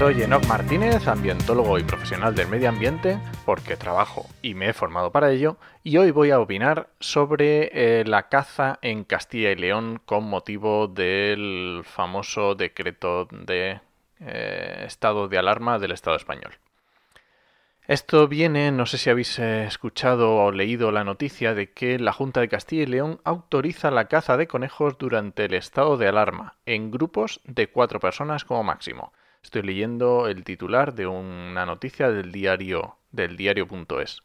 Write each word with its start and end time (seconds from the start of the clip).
Soy 0.00 0.22
Enoc 0.22 0.46
Martínez, 0.46 1.06
ambientólogo 1.08 1.78
y 1.78 1.84
profesional 1.84 2.34
del 2.34 2.48
medio 2.48 2.70
ambiente, 2.70 3.18
porque 3.44 3.76
trabajo 3.76 4.24
y 4.40 4.54
me 4.54 4.70
he 4.70 4.72
formado 4.72 5.12
para 5.12 5.30
ello, 5.30 5.58
y 5.84 5.98
hoy 5.98 6.10
voy 6.10 6.30
a 6.30 6.40
opinar 6.40 6.88
sobre 7.00 7.68
eh, 7.74 8.04
la 8.06 8.30
caza 8.30 8.78
en 8.80 9.04
Castilla 9.04 9.50
y 9.50 9.56
León 9.56 10.00
con 10.06 10.24
motivo 10.24 10.88
del 10.88 11.82
famoso 11.84 12.54
decreto 12.54 13.28
de 13.30 13.82
eh, 14.20 14.84
estado 14.86 15.28
de 15.28 15.36
alarma 15.36 15.78
del 15.78 15.92
Estado 15.92 16.16
español. 16.16 16.54
Esto 17.86 18.26
viene, 18.26 18.72
no 18.72 18.86
sé 18.86 18.96
si 18.96 19.10
habéis 19.10 19.38
eh, 19.38 19.66
escuchado 19.66 20.34
o 20.36 20.50
leído 20.50 20.92
la 20.92 21.04
noticia 21.04 21.52
de 21.52 21.72
que 21.72 21.98
la 21.98 22.14
Junta 22.14 22.40
de 22.40 22.48
Castilla 22.48 22.84
y 22.84 22.86
León 22.86 23.20
autoriza 23.22 23.90
la 23.90 24.06
caza 24.06 24.38
de 24.38 24.48
conejos 24.48 24.96
durante 24.96 25.44
el 25.44 25.52
estado 25.52 25.98
de 25.98 26.08
alarma, 26.08 26.56
en 26.64 26.90
grupos 26.90 27.42
de 27.44 27.66
cuatro 27.66 28.00
personas 28.00 28.46
como 28.46 28.64
máximo. 28.64 29.12
Estoy 29.42 29.62
leyendo 29.62 30.28
el 30.28 30.44
titular 30.44 30.94
de 30.94 31.06
una 31.06 31.66
noticia 31.66 32.10
del 32.10 32.32
diario 32.32 32.96
del 33.10 33.36
diario.es. 33.36 34.22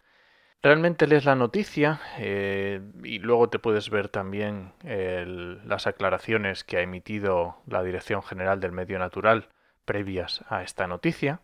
Realmente 0.62 1.08
lees 1.08 1.26
la 1.26 1.36
noticia 1.36 2.02
eh, 2.18 2.82
y 3.04 3.20
luego 3.20 3.50
te 3.50 3.60
puedes 3.60 3.90
ver 3.90 4.10
también 4.10 4.74
las 4.84 5.86
aclaraciones 5.86 6.64
que 6.64 6.78
ha 6.78 6.82
emitido 6.82 7.62
la 7.68 7.84
Dirección 7.84 8.24
General 8.24 8.60
del 8.60 8.72
Medio 8.72 8.98
Natural 8.98 9.50
previas 9.86 10.44
a 10.50 10.64
esta 10.64 10.88
noticia 10.88 11.42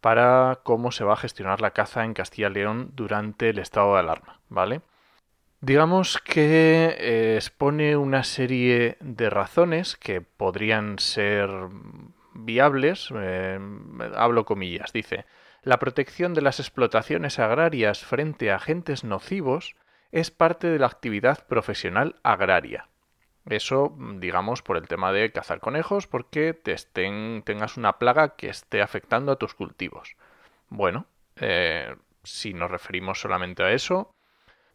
para 0.00 0.60
cómo 0.62 0.92
se 0.92 1.04
va 1.04 1.14
a 1.14 1.16
gestionar 1.16 1.60
la 1.60 1.72
caza 1.72 2.04
en 2.04 2.14
Castilla 2.14 2.48
y 2.48 2.54
León 2.54 2.90
durante 2.94 3.50
el 3.50 3.58
estado 3.58 3.94
de 3.94 4.00
alarma, 4.00 4.40
¿vale? 4.48 4.82
Digamos 5.60 6.18
que 6.18 6.96
eh, 6.98 7.36
expone 7.36 7.96
una 7.96 8.24
serie 8.24 8.96
de 9.00 9.30
razones 9.30 9.96
que 9.96 10.20
podrían 10.20 10.98
ser 10.98 11.50
viables, 12.44 13.08
eh, 13.14 13.58
hablo 14.14 14.44
comillas, 14.44 14.92
dice, 14.92 15.24
la 15.62 15.78
protección 15.78 16.34
de 16.34 16.42
las 16.42 16.60
explotaciones 16.60 17.38
agrarias 17.38 18.04
frente 18.04 18.50
a 18.50 18.56
agentes 18.56 19.04
nocivos 19.04 19.76
es 20.10 20.30
parte 20.30 20.68
de 20.68 20.78
la 20.78 20.86
actividad 20.86 21.46
profesional 21.46 22.16
agraria. 22.22 22.88
Eso, 23.46 23.96
digamos, 24.18 24.62
por 24.62 24.76
el 24.76 24.86
tema 24.86 25.12
de 25.12 25.32
cazar 25.32 25.60
conejos, 25.60 26.06
porque 26.06 26.54
te 26.54 26.72
estén, 26.72 27.42
tengas 27.44 27.76
una 27.76 27.98
plaga 27.98 28.36
que 28.36 28.48
esté 28.48 28.82
afectando 28.82 29.32
a 29.32 29.36
tus 29.36 29.54
cultivos. 29.54 30.16
Bueno, 30.68 31.06
eh, 31.36 31.96
si 32.22 32.54
nos 32.54 32.70
referimos 32.70 33.20
solamente 33.20 33.62
a 33.62 33.72
eso, 33.72 34.14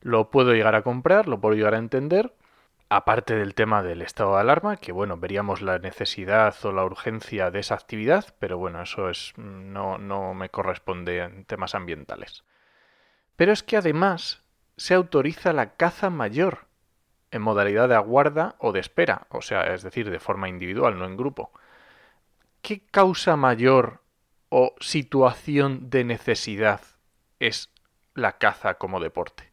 lo 0.02 0.30
puedo 0.30 0.54
llegar 0.54 0.76
a 0.76 0.81
comprar, 0.81 1.28
lo 1.28 1.40
puedo 1.40 1.56
llegar 1.56 1.76
a 1.76 1.80
entender, 1.80 2.34
aparte 2.90 3.36
del 3.36 3.54
tema 3.54 3.84
del 3.84 4.02
estado 4.02 4.36
de 4.36 4.42
alarma, 4.42 4.78
que 4.78 4.92
bueno, 4.92 5.18
veríamos 5.18 5.62
la 5.62 5.80
necesidad 5.80 6.56
o 6.64 6.72
la 6.72 6.86
urgencia 6.86 7.52
de 7.52 7.60
esa 7.60 7.76
actividad, 7.76 8.34
pero 8.40 8.58
bueno, 8.58 8.82
eso 8.82 9.10
es 9.10 9.34
no, 9.38 9.98
no 9.98 10.34
me 10.34 10.50
corresponde 10.50 11.20
en 11.20 11.46
temas 11.46 11.76
ambientales. 11.76 12.44
Pero 13.36 13.52
es 13.52 13.64
que 13.64 13.78
además 13.78 14.44
se 14.78 14.94
autoriza 14.94 15.54
la 15.54 15.76
caza 15.76 16.10
mayor 16.10 16.68
en 17.31 17.42
modalidad 17.42 17.90
de 17.90 17.96
aguarda 17.96 18.56
o 18.59 18.72
de 18.72 18.80
espera, 18.80 19.28
o 19.30 19.42
sea, 19.42 19.74
es 19.74 19.84
decir, 19.84 20.09
de 20.09 20.20
forma 20.20 20.47
individual, 20.47 20.97
no 20.97 21.06
en 21.06 21.18
grupo. 21.18 21.52
¿Qué 22.62 22.86
causa 22.86 23.36
mayor 23.36 24.02
o 24.50 24.76
situación 24.80 25.90
de 25.90 26.06
necesidad 26.06 26.81
es 27.40 27.70
la 28.14 28.38
caza 28.38 28.76
como 28.76 29.00
deporte? 29.00 29.52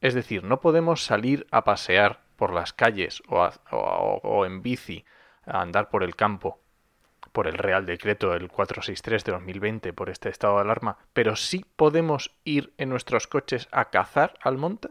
Es 0.00 0.14
decir, 0.14 0.44
no 0.44 0.60
podemos 0.60 1.04
salir 1.04 1.46
a 1.50 1.64
pasear 1.64 2.21
por 2.42 2.52
las 2.52 2.72
calles 2.72 3.22
o, 3.28 4.44
en 4.44 4.62
bici 4.62 5.04
a 5.46 5.60
andar 5.60 5.90
por 5.90 6.02
el 6.02 6.16
campo 6.16 6.58
por 7.30 7.46
el 7.46 7.56
Real 7.56 7.86
Decreto 7.86 8.34
el 8.34 8.48
463 8.48 9.24
de 9.24 9.30
2020 9.30 9.92
por 9.92 10.10
este 10.10 10.28
estado 10.28 10.56
de 10.56 10.62
alarma, 10.62 10.98
pero 11.12 11.36
sí 11.36 11.64
podemos 11.76 12.34
ir 12.42 12.72
en 12.78 12.88
nuestros 12.88 13.28
coches 13.28 13.68
a 13.70 13.90
cazar 13.90 14.34
al 14.42 14.58
monte? 14.58 14.88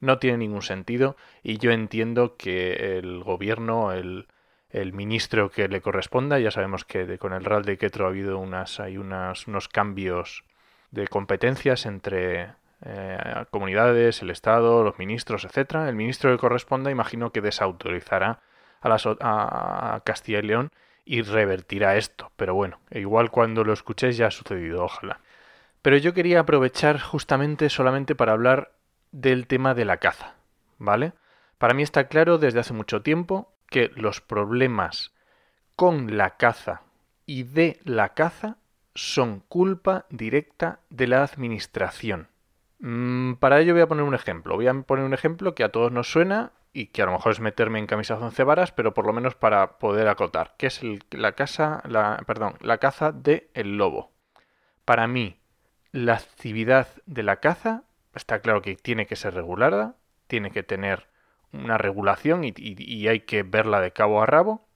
No 0.00 0.18
tiene 0.18 0.38
ningún 0.38 0.62
sentido 0.62 1.14
y 1.42 1.58
yo 1.58 1.72
entiendo 1.72 2.38
que 2.38 2.96
el 2.96 3.22
gobierno, 3.22 3.92
el, 3.92 4.28
el 4.70 4.94
ministro 4.94 5.50
que 5.50 5.68
le 5.68 5.82
corresponda, 5.82 6.38
ya 6.38 6.50
sabemos 6.50 6.86
que 6.86 7.18
con 7.18 7.34
el 7.34 7.44
Real 7.44 7.66
Decreto 7.66 8.06
ha 8.06 8.08
habido 8.08 8.38
unas, 8.38 8.80
hay 8.80 8.96
unas, 8.96 9.46
unos 9.46 9.68
cambios 9.68 10.42
de 10.90 11.06
competencias 11.06 11.84
entre 11.84 12.54
eh, 12.84 13.44
comunidades, 13.50 14.22
el 14.22 14.30
Estado, 14.30 14.82
los 14.82 14.98
ministros, 14.98 15.44
etcétera. 15.44 15.88
El 15.88 15.94
ministro 15.94 16.30
que 16.30 16.38
corresponda, 16.38 16.90
imagino 16.90 17.30
que 17.30 17.40
desautorizará 17.40 18.40
a, 18.82 20.00
Castilla 20.04 20.40
y 20.40 20.42
León 20.42 20.72
y 21.04 21.22
revertirá 21.22 21.96
esto. 21.96 22.32
Pero 22.36 22.54
bueno, 22.54 22.80
igual 22.90 23.30
cuando 23.30 23.64
lo 23.64 23.72
escuchéis 23.72 24.16
ya 24.16 24.28
ha 24.28 24.30
sucedido, 24.30 24.84
ojalá. 24.84 25.20
Pero 25.82 25.96
yo 25.96 26.14
quería 26.14 26.40
aprovechar 26.40 27.00
justamente 27.00 27.68
solamente 27.68 28.14
para 28.14 28.32
hablar 28.32 28.72
del 29.10 29.46
tema 29.46 29.74
de 29.74 29.84
la 29.84 29.98
caza, 29.98 30.34
¿vale? 30.78 31.12
Para 31.58 31.74
mí 31.74 31.82
está 31.82 32.08
claro 32.08 32.38
desde 32.38 32.60
hace 32.60 32.72
mucho 32.72 33.02
tiempo 33.02 33.52
que 33.68 33.90
los 33.94 34.20
problemas 34.20 35.12
con 35.76 36.16
la 36.16 36.36
caza 36.36 36.82
y 37.26 37.44
de 37.44 37.80
la 37.84 38.10
caza 38.14 38.56
son 38.94 39.40
culpa 39.48 40.06
directa 40.10 40.80
de 40.90 41.06
la 41.06 41.22
administración. 41.22 42.28
Mm, 42.82 43.34
para 43.34 43.60
ello 43.60 43.74
voy 43.74 43.82
a 43.82 43.86
poner 43.86 44.04
un 44.04 44.14
ejemplo. 44.14 44.56
Voy 44.56 44.66
a 44.66 44.74
poner 44.74 45.04
un 45.04 45.14
ejemplo 45.14 45.54
que 45.54 45.62
a 45.62 45.70
todos 45.70 45.92
nos 45.92 46.10
suena 46.10 46.52
y 46.72 46.86
que 46.86 47.02
a 47.02 47.06
lo 47.06 47.12
mejor 47.12 47.32
es 47.32 47.40
meterme 47.40 47.78
en 47.78 47.86
camisas 47.86 48.20
once 48.20 48.42
varas, 48.42 48.72
pero 48.72 48.92
por 48.92 49.06
lo 49.06 49.12
menos 49.12 49.36
para 49.36 49.78
poder 49.78 50.08
acotar, 50.08 50.54
que 50.58 50.66
es 50.66 50.80
la 51.12 51.32
casa, 51.32 51.82
la, 51.88 52.22
perdón, 52.26 52.56
la 52.60 52.78
caza 52.78 53.12
de 53.12 53.50
el 53.54 53.76
lobo. 53.76 54.10
Para 54.84 55.06
mí, 55.06 55.38
la 55.92 56.14
actividad 56.14 56.88
de 57.06 57.22
la 57.22 57.36
caza 57.36 57.84
está 58.14 58.40
claro 58.40 58.62
que 58.62 58.74
tiene 58.74 59.06
que 59.06 59.16
ser 59.16 59.34
regulada, 59.34 59.96
tiene 60.26 60.50
que 60.50 60.64
tener 60.64 61.06
una 61.52 61.78
regulación 61.78 62.42
y, 62.44 63.06
hay 63.06 63.20
que 63.20 63.44
verla 63.44 63.80
de 63.80 63.92
cabo 63.92 64.22
a 64.22 64.26
rabo. 64.26 64.66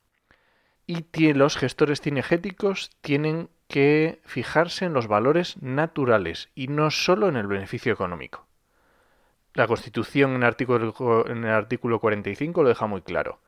Y 0.87 1.33
los 1.33 1.57
gestores 1.57 2.01
cinegéticos 2.01 2.91
tienen 3.01 3.49
que 3.69 4.21
fijarse 4.25 4.85
en 4.85 4.93
los 4.93 5.09
valores 5.09 5.61
naturales 5.63 6.51
y 6.55 6.69
no 6.69 6.91
solo 6.91 7.29
en 7.29 7.37
el 7.37 7.47
beneficio 7.47 7.93
económico. 7.93 8.47
La 9.55 9.67
Constitución 9.67 10.33
en 10.33 10.37
el, 10.39 10.45
artículo, 10.45 11.27
en 11.29 11.45
el 11.45 11.51
artículo 11.51 11.99
45 11.99 12.63
lo 12.63 12.69
deja 12.69 12.87
muy 12.87 13.03
claro. 13.03 13.41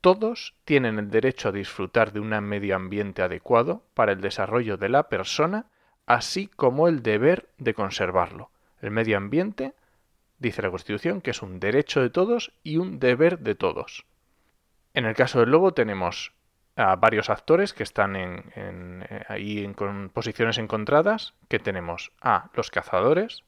Todos 0.00 0.54
tienen 0.64 0.98
el 0.98 1.10
derecho 1.10 1.50
a 1.50 1.52
disfrutar 1.52 2.12
de 2.12 2.20
un 2.20 2.28
medio 2.28 2.74
ambiente 2.74 3.20
adecuado 3.20 3.84
para 3.92 4.12
el 4.12 4.22
desarrollo 4.22 4.78
de 4.78 4.88
la 4.88 5.10
persona, 5.10 5.66
así 6.06 6.46
como 6.46 6.88
el 6.88 7.02
deber 7.02 7.50
de 7.58 7.74
conservarlo. 7.74 8.50
El 8.80 8.90
medio 8.90 9.18
ambiente, 9.18 9.74
dice 10.38 10.62
la 10.62 10.70
Constitución, 10.70 11.20
que 11.20 11.32
es 11.32 11.42
un 11.42 11.60
derecho 11.60 12.00
de 12.00 12.08
todos 12.08 12.52
y 12.62 12.78
un 12.78 12.98
deber 12.98 13.40
de 13.40 13.54
todos. 13.54 14.06
En 14.94 15.04
el 15.04 15.14
caso 15.14 15.40
del 15.40 15.50
lobo 15.50 15.74
tenemos 15.74 16.32
a 16.76 16.96
varios 16.96 17.30
actores 17.30 17.72
que 17.74 17.82
están 17.82 18.16
en, 18.16 18.52
eh, 19.08 19.24
ahí 19.28 19.64
en 19.64 19.74
posiciones 20.10 20.58
encontradas, 20.58 21.34
que 21.48 21.58
tenemos 21.58 22.12
a 22.20 22.50
los 22.54 22.70
cazadores, 22.70 23.44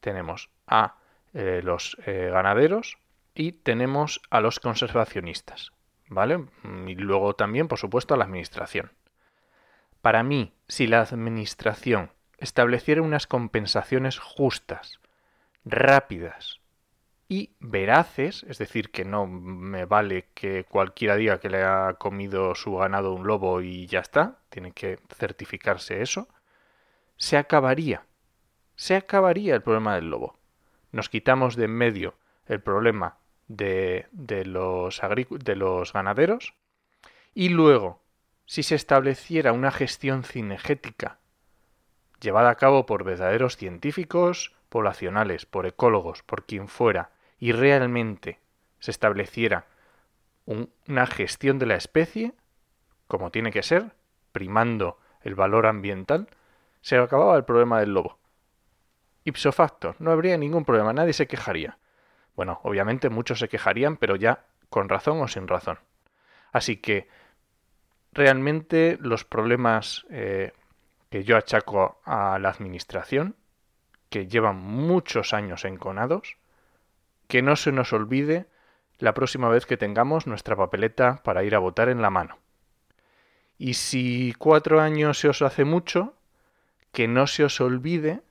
tenemos 0.00 0.50
a 0.66 0.96
eh, 1.34 1.60
los 1.62 1.96
eh, 2.06 2.30
ganaderos 2.32 2.98
y 3.34 3.52
tenemos 3.52 4.20
a 4.30 4.40
los 4.40 4.60
conservacionistas, 4.60 5.72
¿vale? 6.08 6.44
Y 6.86 6.94
luego 6.94 7.34
también, 7.34 7.68
por 7.68 7.78
supuesto, 7.78 8.14
a 8.14 8.16
la 8.16 8.24
administración. 8.24 8.92
Para 10.00 10.22
mí, 10.22 10.52
si 10.68 10.86
la 10.86 11.00
administración 11.00 12.12
estableciera 12.38 13.02
unas 13.02 13.26
compensaciones 13.26 14.18
justas, 14.18 15.00
rápidas 15.64 16.60
y 17.28 17.56
veraces, 17.58 18.44
es 18.48 18.58
decir, 18.58 18.90
que 18.90 19.04
no 19.04 19.26
me 19.26 19.84
vale 19.84 20.28
que 20.34 20.64
cualquiera 20.64 21.16
diga 21.16 21.40
que 21.40 21.50
le 21.50 21.62
ha 21.62 21.94
comido 21.98 22.54
su 22.54 22.76
ganado 22.76 23.12
un 23.12 23.26
lobo 23.26 23.60
y 23.62 23.86
ya 23.86 24.00
está, 24.00 24.38
tiene 24.48 24.72
que 24.72 25.00
certificarse 25.16 26.02
eso, 26.02 26.28
se 27.16 27.36
acabaría, 27.36 28.04
se 28.76 28.94
acabaría 28.94 29.54
el 29.54 29.62
problema 29.62 29.96
del 29.96 30.10
lobo. 30.10 30.38
Nos 30.92 31.08
quitamos 31.08 31.56
de 31.56 31.64
en 31.64 31.72
medio 31.72 32.14
el 32.46 32.60
problema 32.60 33.18
de, 33.48 34.06
de, 34.12 34.44
los, 34.44 35.00
de 35.30 35.56
los 35.56 35.92
ganaderos 35.92 36.54
y 37.34 37.48
luego, 37.48 38.02
si 38.44 38.62
se 38.62 38.76
estableciera 38.76 39.52
una 39.52 39.72
gestión 39.72 40.22
cinegética 40.22 41.18
llevada 42.20 42.50
a 42.50 42.54
cabo 42.54 42.86
por 42.86 43.04
verdaderos 43.04 43.56
científicos 43.56 44.54
poblacionales, 44.68 45.46
por 45.46 45.66
ecólogos, 45.66 46.22
por 46.22 46.44
quien 46.44 46.68
fuera, 46.68 47.10
y 47.38 47.52
realmente 47.52 48.40
se 48.78 48.90
estableciera 48.90 49.66
una 50.46 51.06
gestión 51.06 51.58
de 51.58 51.66
la 51.66 51.74
especie, 51.74 52.32
como 53.08 53.30
tiene 53.30 53.50
que 53.50 53.62
ser, 53.62 53.92
primando 54.32 54.98
el 55.22 55.34
valor 55.34 55.66
ambiental, 55.66 56.28
se 56.80 56.96
acababa 56.96 57.36
el 57.36 57.44
problema 57.44 57.80
del 57.80 57.94
lobo. 57.94 58.18
Ipso 59.24 59.50
facto, 59.50 59.96
no 59.98 60.12
habría 60.12 60.38
ningún 60.38 60.64
problema, 60.64 60.92
nadie 60.92 61.12
se 61.12 61.26
quejaría. 61.26 61.78
Bueno, 62.36 62.60
obviamente 62.62 63.10
muchos 63.10 63.40
se 63.40 63.48
quejarían, 63.48 63.96
pero 63.96 64.14
ya 64.14 64.44
con 64.68 64.88
razón 64.88 65.20
o 65.20 65.26
sin 65.26 65.48
razón. 65.48 65.80
Así 66.52 66.76
que 66.76 67.08
realmente 68.12 68.98
los 69.00 69.24
problemas 69.24 70.06
eh, 70.10 70.52
que 71.10 71.24
yo 71.24 71.36
achaco 71.36 72.00
a 72.04 72.38
la 72.38 72.50
administración, 72.50 73.36
que 74.10 74.28
llevan 74.28 74.56
muchos 74.56 75.34
años 75.34 75.64
enconados, 75.64 76.36
que 77.28 77.42
no 77.42 77.56
se 77.56 77.72
nos 77.72 77.92
olvide 77.92 78.46
la 78.98 79.14
próxima 79.14 79.48
vez 79.48 79.66
que 79.66 79.76
tengamos 79.76 80.26
nuestra 80.26 80.56
papeleta 80.56 81.22
para 81.22 81.44
ir 81.44 81.54
a 81.54 81.58
votar 81.58 81.88
en 81.88 82.02
la 82.02 82.10
mano. 82.10 82.38
Y 83.58 83.74
si 83.74 84.34
cuatro 84.38 84.80
años 84.80 85.18
se 85.18 85.28
os 85.28 85.42
hace 85.42 85.64
mucho, 85.64 86.14
que 86.92 87.08
no 87.08 87.26
se 87.26 87.44
os 87.44 87.60
olvide 87.60 88.22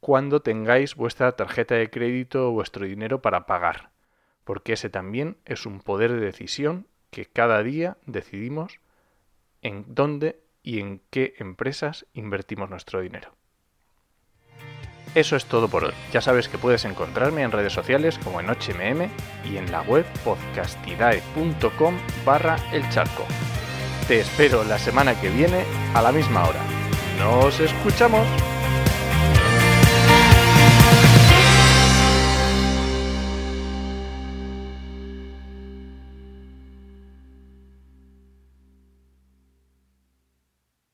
cuando 0.00 0.42
tengáis 0.42 0.96
vuestra 0.96 1.32
tarjeta 1.32 1.76
de 1.76 1.90
crédito 1.90 2.48
o 2.48 2.52
vuestro 2.52 2.84
dinero 2.84 3.22
para 3.22 3.46
pagar, 3.46 3.90
porque 4.44 4.74
ese 4.74 4.90
también 4.90 5.36
es 5.44 5.66
un 5.66 5.80
poder 5.80 6.12
de 6.12 6.20
decisión 6.20 6.86
que 7.10 7.26
cada 7.26 7.62
día 7.62 7.98
decidimos 8.06 8.80
en 9.60 9.84
dónde 9.86 10.40
y 10.62 10.80
en 10.80 11.00
qué 11.10 11.34
empresas 11.38 12.06
invertimos 12.14 12.68
nuestro 12.70 13.00
dinero. 13.00 13.34
Eso 15.14 15.36
es 15.36 15.44
todo 15.44 15.68
por 15.68 15.84
hoy. 15.84 15.92
Ya 16.12 16.20
sabes 16.20 16.48
que 16.48 16.58
puedes 16.58 16.84
encontrarme 16.84 17.42
en 17.42 17.52
redes 17.52 17.72
sociales 17.72 18.18
como 18.22 18.40
en 18.40 18.46
HMM 18.46 19.10
y 19.44 19.56
en 19.56 19.70
la 19.70 19.82
web 19.82 20.06
podcastidae.com 20.24 21.98
barra 22.24 22.56
el 22.72 22.88
charco. 22.88 23.26
Te 24.08 24.20
espero 24.20 24.64
la 24.64 24.78
semana 24.78 25.20
que 25.20 25.30
viene 25.30 25.64
a 25.94 26.02
la 26.02 26.12
misma 26.12 26.48
hora. 26.48 26.60
¡Nos 27.18 27.60
escuchamos! 27.60 28.26